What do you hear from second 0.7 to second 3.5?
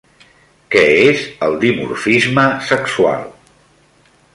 Què és el dimorfisme sexual?